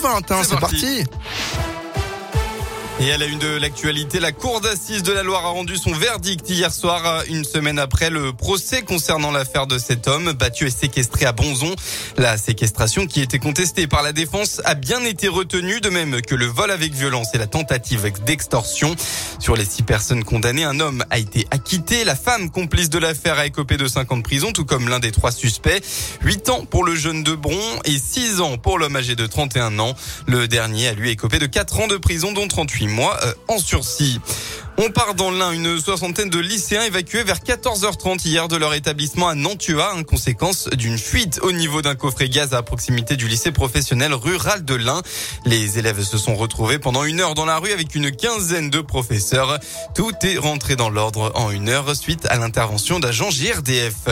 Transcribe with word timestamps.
Valentin, 0.00 0.44
c'est 0.44 0.60
parti. 0.60 1.04
Et 3.00 3.12
à 3.12 3.16
la 3.16 3.26
une 3.26 3.38
de 3.38 3.46
l'actualité, 3.46 4.18
la 4.18 4.32
Cour 4.32 4.60
d'assises 4.60 5.04
de 5.04 5.12
la 5.12 5.22
Loire 5.22 5.46
a 5.46 5.50
rendu 5.50 5.76
son 5.76 5.92
verdict 5.92 6.50
hier 6.50 6.72
soir, 6.72 7.22
une 7.28 7.44
semaine 7.44 7.78
après 7.78 8.10
le 8.10 8.32
procès 8.32 8.82
concernant 8.82 9.30
l'affaire 9.30 9.68
de 9.68 9.78
cet 9.78 10.08
homme 10.08 10.32
battu 10.32 10.66
et 10.66 10.70
séquestré 10.70 11.24
à 11.24 11.30
Bonzon. 11.30 11.72
La 12.16 12.36
séquestration 12.36 13.06
qui 13.06 13.20
était 13.20 13.38
contestée 13.38 13.86
par 13.86 14.02
la 14.02 14.12
défense 14.12 14.60
a 14.64 14.74
bien 14.74 15.04
été 15.04 15.28
retenue, 15.28 15.80
de 15.80 15.90
même 15.90 16.20
que 16.22 16.34
le 16.34 16.46
vol 16.46 16.72
avec 16.72 16.92
violence 16.92 17.28
et 17.34 17.38
la 17.38 17.46
tentative 17.46 18.12
d'extorsion. 18.24 18.96
Sur 19.38 19.54
les 19.54 19.64
six 19.64 19.84
personnes 19.84 20.24
condamnées, 20.24 20.64
un 20.64 20.80
homme 20.80 21.04
a 21.10 21.18
été 21.18 21.46
acquitté. 21.52 22.02
La 22.02 22.16
femme 22.16 22.50
complice 22.50 22.90
de 22.90 22.98
l'affaire 22.98 23.38
a 23.38 23.46
écopé 23.46 23.76
de 23.76 23.86
5 23.86 24.10
ans 24.10 24.16
de 24.16 24.22
prison, 24.22 24.50
tout 24.50 24.64
comme 24.64 24.88
l'un 24.88 24.98
des 24.98 25.12
trois 25.12 25.30
suspects. 25.30 25.84
8 26.22 26.48
ans 26.48 26.64
pour 26.64 26.82
le 26.82 26.96
jeune 26.96 27.22
de 27.22 27.36
Bron 27.36 27.54
et 27.84 27.96
6 27.96 28.40
ans 28.40 28.58
pour 28.58 28.76
l'homme 28.76 28.96
âgé 28.96 29.14
de 29.14 29.26
31 29.26 29.78
ans. 29.78 29.94
Le 30.26 30.48
dernier 30.48 30.88
a 30.88 30.94
lui 30.94 31.10
écopé 31.10 31.38
de 31.38 31.46
4 31.46 31.78
ans 31.78 31.86
de 31.86 31.96
prison, 31.96 32.32
dont 32.32 32.48
38 32.48 32.87
mois 32.88 33.18
euh, 33.24 33.32
en 33.48 33.58
sursis. 33.58 34.20
On 34.80 34.90
part 34.90 35.14
dans 35.14 35.32
l'un, 35.32 35.50
une 35.50 35.80
soixantaine 35.80 36.30
de 36.30 36.38
lycéens 36.38 36.82
évacués 36.82 37.24
vers 37.24 37.38
14h30 37.38 38.24
hier 38.24 38.46
de 38.46 38.56
leur 38.56 38.74
établissement 38.74 39.26
à 39.26 39.34
Nantua, 39.34 39.92
en 39.96 40.04
conséquence 40.04 40.68
d'une 40.68 40.98
fuite 40.98 41.40
au 41.42 41.50
niveau 41.50 41.82
d'un 41.82 41.96
coffret 41.96 42.28
gaz 42.28 42.54
à 42.54 42.62
proximité 42.62 43.16
du 43.16 43.26
lycée 43.26 43.50
professionnel 43.50 44.14
rural 44.14 44.64
de 44.64 44.76
l'Ain. 44.76 45.02
Les 45.44 45.80
élèves 45.80 46.04
se 46.04 46.16
sont 46.16 46.36
retrouvés 46.36 46.78
pendant 46.78 47.02
une 47.02 47.20
heure 47.20 47.34
dans 47.34 47.44
la 47.44 47.58
rue 47.58 47.72
avec 47.72 47.96
une 47.96 48.12
quinzaine 48.12 48.70
de 48.70 48.80
professeurs. 48.80 49.58
Tout 49.96 50.12
est 50.22 50.38
rentré 50.38 50.76
dans 50.76 50.90
l'ordre 50.90 51.32
en 51.34 51.50
une 51.50 51.70
heure 51.70 51.96
suite 51.96 52.26
à 52.26 52.36
l'intervention 52.36 53.00
d'agents 53.00 53.30
JRDF. 53.30 54.06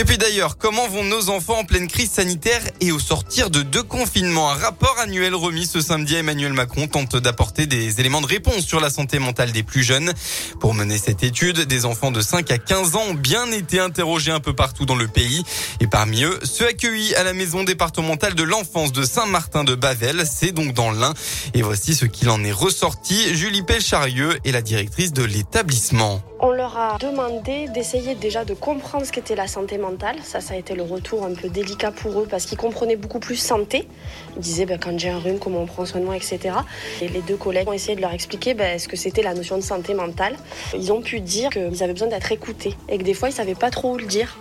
Et 0.00 0.04
puis 0.04 0.16
d'ailleurs, 0.16 0.58
comment 0.58 0.86
vont 0.86 1.02
nos 1.02 1.28
enfants 1.28 1.58
en 1.58 1.64
pleine 1.64 1.88
crise 1.88 2.12
sanitaire 2.12 2.60
et 2.80 2.92
au 2.92 3.00
sortir 3.00 3.50
de 3.50 3.62
deux 3.62 3.82
confinements? 3.82 4.48
Un 4.48 4.54
rapport 4.54 4.96
annuel 5.00 5.34
remis 5.34 5.66
ce 5.66 5.80
samedi 5.80 6.14
à 6.14 6.20
Emmanuel 6.20 6.52
Macron 6.52 6.86
tente 6.86 7.16
d'apporter 7.16 7.66
des 7.66 7.98
éléments 7.98 8.20
de 8.20 8.28
réponse 8.28 8.64
sur 8.64 8.78
la 8.78 8.90
santé 8.90 9.18
mentale 9.18 9.50
des 9.50 9.64
plus 9.64 9.82
jeunes. 9.82 10.12
Pour 10.60 10.72
mener 10.72 10.98
cette 10.98 11.24
étude, 11.24 11.62
des 11.62 11.84
enfants 11.84 12.12
de 12.12 12.20
5 12.20 12.48
à 12.52 12.58
15 12.58 12.94
ans 12.94 13.06
ont 13.10 13.14
bien 13.14 13.50
été 13.50 13.80
interrogés 13.80 14.30
un 14.30 14.38
peu 14.38 14.52
partout 14.52 14.86
dans 14.86 14.94
le 14.94 15.08
pays. 15.08 15.42
Et 15.80 15.88
parmi 15.88 16.22
eux, 16.22 16.38
ceux 16.44 16.68
accueillis 16.68 17.16
à 17.16 17.24
la 17.24 17.32
maison 17.32 17.64
départementale 17.64 18.36
de 18.36 18.44
l'enfance 18.44 18.92
de 18.92 19.02
Saint-Martin 19.02 19.64
de 19.64 19.74
Bavel, 19.74 20.24
c'est 20.32 20.52
donc 20.52 20.74
dans 20.74 20.92
l'Ain. 20.92 21.12
Et 21.54 21.62
voici 21.62 21.96
ce 21.96 22.04
qu'il 22.04 22.30
en 22.30 22.44
est 22.44 22.52
ressorti. 22.52 23.34
Julie 23.34 23.62
Pelcharieux 23.64 24.38
est 24.44 24.52
la 24.52 24.62
directrice 24.62 25.12
de 25.12 25.24
l'établissement. 25.24 26.22
On 26.38 26.52
leur 26.52 26.78
a 26.78 26.98
demandé 26.98 27.66
d'essayer 27.74 28.14
déjà 28.14 28.44
de 28.44 28.54
comprendre 28.54 29.04
ce 29.04 29.10
qu'était 29.10 29.34
la 29.34 29.48
santé 29.48 29.76
mentale. 29.76 29.87
Ça, 30.22 30.40
ça 30.40 30.54
a 30.54 30.56
été 30.56 30.74
le 30.74 30.82
retour 30.82 31.24
un 31.24 31.32
peu 31.32 31.48
délicat 31.48 31.90
pour 31.90 32.20
eux 32.20 32.26
parce 32.28 32.46
qu'ils 32.46 32.58
comprenaient 32.58 32.96
beaucoup 32.96 33.20
plus 33.20 33.36
santé. 33.36 33.88
Ils 34.36 34.42
disaient 34.42 34.66
ben, 34.66 34.78
quand 34.78 34.98
j'ai 34.98 35.08
un 35.08 35.18
rhume, 35.18 35.38
comment 35.38 35.62
on 35.62 35.66
prend 35.66 35.86
soin 35.86 36.00
de 36.00 36.04
moi, 36.04 36.16
etc. 36.16 36.54
Et 37.00 37.08
les 37.08 37.20
deux 37.20 37.36
collègues 37.36 37.68
ont 37.68 37.72
essayé 37.72 37.96
de 37.96 38.00
leur 38.00 38.12
expliquer 38.12 38.54
ben, 38.54 38.78
ce 38.78 38.88
que 38.88 38.96
c'était 38.96 39.22
la 39.22 39.34
notion 39.34 39.56
de 39.56 39.62
santé 39.62 39.94
mentale. 39.94 40.36
Ils 40.74 40.92
ont 40.92 41.00
pu 41.00 41.20
dire 41.20 41.50
qu'ils 41.50 41.82
avaient 41.82 41.92
besoin 41.92 42.08
d'être 42.08 42.30
écoutés 42.32 42.74
et 42.88 42.98
que 42.98 43.02
des 43.02 43.14
fois 43.14 43.28
ils 43.28 43.34
savaient 43.34 43.54
pas 43.54 43.70
trop 43.70 43.94
où 43.94 43.98
le 43.98 44.06
dire. 44.06 44.36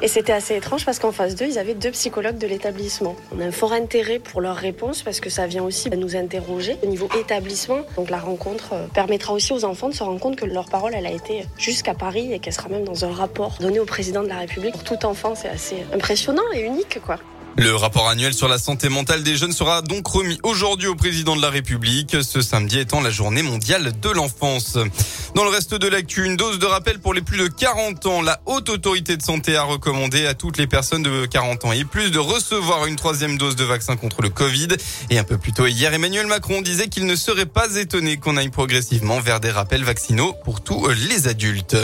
Et 0.00 0.08
c'était 0.08 0.32
assez 0.32 0.56
étrange 0.56 0.84
parce 0.84 0.98
qu'en 0.98 1.12
face 1.12 1.34
d'eux, 1.34 1.46
ils 1.46 1.58
avaient 1.58 1.74
deux 1.74 1.90
psychologues 1.90 2.38
de 2.38 2.46
l'établissement. 2.46 3.16
On 3.36 3.40
a 3.40 3.44
un 3.44 3.52
fort 3.52 3.72
intérêt 3.72 4.18
pour 4.18 4.40
leurs 4.40 4.56
réponses 4.56 5.02
parce 5.02 5.20
que 5.20 5.30
ça 5.30 5.46
vient 5.46 5.62
aussi 5.62 5.90
nous 5.90 6.16
interroger 6.16 6.76
au 6.82 6.86
niveau 6.86 7.08
établissement. 7.18 7.80
Donc 7.96 8.10
la 8.10 8.18
rencontre 8.18 8.72
euh, 8.72 8.86
permettra 8.92 9.32
aussi 9.32 9.52
aux 9.52 9.64
enfants 9.64 9.88
de 9.88 9.94
se 9.94 10.02
rendre 10.02 10.20
compte 10.20 10.36
que 10.36 10.44
leur 10.44 10.66
parole, 10.66 10.92
elle 10.94 11.06
a 11.06 11.12
été 11.12 11.46
jusqu'à 11.58 11.94
Paris 11.94 12.32
et 12.32 12.38
qu'elle 12.38 12.52
sera 12.52 12.68
même 12.68 12.84
dans 12.84 13.04
un 13.04 13.12
rapport 13.12 13.56
donné 13.60 13.78
au 13.78 13.84
président 13.84 14.22
de 14.22 14.28
la 14.28 14.38
République. 14.38 14.72
Pour 14.72 14.84
tout 14.84 15.06
enfant, 15.06 15.34
c'est 15.34 15.48
assez 15.48 15.76
impressionnant 15.92 16.42
et 16.54 16.60
unique, 16.60 17.00
quoi. 17.04 17.18
Le 17.56 17.76
rapport 17.76 18.08
annuel 18.08 18.32
sur 18.32 18.48
la 18.48 18.56
santé 18.56 18.88
mentale 18.88 19.22
des 19.22 19.36
jeunes 19.36 19.52
sera 19.52 19.82
donc 19.82 20.06
remis 20.06 20.38
aujourd'hui 20.42 20.88
au 20.88 20.94
président 20.94 21.36
de 21.36 21.42
la 21.42 21.50
République, 21.50 22.16
ce 22.22 22.40
samedi 22.40 22.78
étant 22.78 23.02
la 23.02 23.10
journée 23.10 23.42
mondiale 23.42 23.92
de 24.00 24.08
l'enfance. 24.08 24.78
Dans 25.34 25.44
le 25.44 25.50
reste 25.50 25.74
de 25.74 25.86
l'actu, 25.86 26.24
une 26.24 26.36
dose 26.36 26.58
de 26.58 26.64
rappel 26.64 26.98
pour 26.98 27.12
les 27.12 27.20
plus 27.20 27.38
de 27.38 27.48
40 27.48 28.06
ans. 28.06 28.22
La 28.22 28.40
haute 28.46 28.70
autorité 28.70 29.18
de 29.18 29.22
santé 29.22 29.54
a 29.54 29.64
recommandé 29.64 30.26
à 30.26 30.32
toutes 30.32 30.56
les 30.56 30.66
personnes 30.66 31.02
de 31.02 31.26
40 31.26 31.66
ans 31.66 31.72
et 31.72 31.84
plus 31.84 32.10
de 32.10 32.18
recevoir 32.18 32.86
une 32.86 32.96
troisième 32.96 33.36
dose 33.36 33.54
de 33.54 33.64
vaccin 33.64 33.96
contre 33.96 34.22
le 34.22 34.30
Covid. 34.30 34.68
Et 35.10 35.18
un 35.18 35.24
peu 35.24 35.36
plus 35.36 35.52
tôt 35.52 35.66
hier, 35.66 35.92
Emmanuel 35.92 36.26
Macron 36.26 36.62
disait 36.62 36.88
qu'il 36.88 37.04
ne 37.04 37.16
serait 37.16 37.46
pas 37.46 37.76
étonné 37.76 38.16
qu'on 38.16 38.38
aille 38.38 38.50
progressivement 38.50 39.20
vers 39.20 39.40
des 39.40 39.50
rappels 39.50 39.84
vaccinaux 39.84 40.34
pour 40.44 40.62
tous 40.62 40.88
les 40.88 41.28
adultes. 41.28 41.76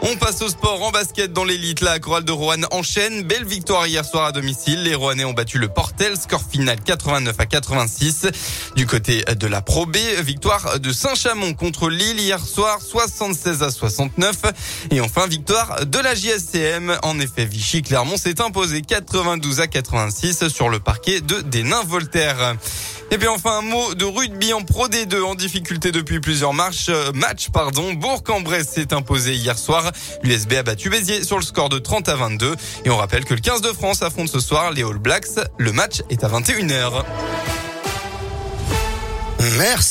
On 0.00 0.16
passe 0.16 0.42
au 0.42 0.48
sport 0.48 0.80
en 0.82 0.90
basket 0.92 1.32
dans 1.32 1.44
l'élite. 1.44 1.80
La 1.80 1.98
chorale 1.98 2.24
de 2.24 2.30
Rouen 2.30 2.62
enchaîne. 2.70 3.22
Belle 3.22 3.44
victoire 3.44 3.86
hier 3.86 4.04
soir 4.04 4.26
à 4.26 4.32
domicile. 4.32 4.84
Les 4.84 4.94
Rouennais 4.94 5.24
ont 5.24 5.32
battu 5.32 5.58
le 5.58 5.68
Portel. 5.68 6.16
Score 6.16 6.42
final 6.48 6.80
89 6.80 7.34
à 7.38 7.46
86. 7.46 8.28
Du 8.76 8.86
côté 8.86 9.24
de 9.24 9.46
la 9.48 9.60
Pro 9.60 9.86
B, 9.86 9.96
victoire 10.20 10.78
de 10.78 10.92
Saint-Chamond 10.92 11.54
contre 11.54 11.90
Lille 11.90 12.20
hier 12.20 12.38
soir 12.40 12.80
76 12.80 13.62
à 13.64 13.70
69. 13.70 14.36
Et 14.92 15.00
enfin, 15.00 15.26
victoire 15.26 15.84
de 15.84 15.98
la 15.98 16.14
JSCM. 16.14 16.96
En 17.02 17.18
effet, 17.18 17.44
Vichy 17.44 17.82
Clermont 17.82 18.16
s'est 18.16 18.40
imposé 18.40 18.82
92 18.82 19.60
à 19.60 19.66
86 19.66 20.46
sur 20.48 20.68
le 20.68 20.78
parquet 20.78 21.20
de 21.20 21.40
Denain 21.40 21.82
Voltaire. 21.82 22.54
Et 23.10 23.16
puis 23.16 23.28
enfin 23.28 23.58
un 23.58 23.62
mot 23.62 23.94
de 23.94 24.04
rugby 24.04 24.52
en 24.52 24.62
Pro 24.62 24.86
D2 24.86 25.22
en 25.22 25.34
difficulté 25.34 25.92
depuis 25.92 26.20
plusieurs 26.20 26.52
marches, 26.52 26.90
euh, 26.90 27.10
matchs. 27.12 27.48
Pardon. 27.50 27.94
Bourg-en-Bresse 27.94 28.68
s'est 28.68 28.92
imposé 28.92 29.34
hier 29.34 29.58
soir. 29.58 29.92
L'USB 30.22 30.54
a 30.54 30.62
battu 30.62 30.90
Béziers 30.90 31.24
sur 31.24 31.36
le 31.36 31.42
score 31.42 31.70
de 31.70 31.78
30 31.78 32.08
à 32.10 32.16
22. 32.16 32.54
Et 32.84 32.90
on 32.90 32.98
rappelle 32.98 33.24
que 33.24 33.32
le 33.34 33.40
15 33.40 33.62
de 33.62 33.72
France 33.72 34.02
affronte 34.02 34.28
ce 34.28 34.40
soir 34.40 34.72
les 34.72 34.82
All 34.82 34.98
Blacks. 34.98 35.40
Le 35.56 35.72
match 35.72 36.02
est 36.10 36.22
à 36.22 36.28
21h. 36.28 37.04
Merci. 39.58 39.86